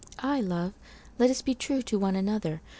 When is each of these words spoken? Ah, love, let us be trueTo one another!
Ah, 0.17 0.39
love, 0.41 0.73
let 1.19 1.29
us 1.29 1.43
be 1.43 1.53
trueTo 1.53 1.99
one 1.99 2.15
another! 2.15 2.59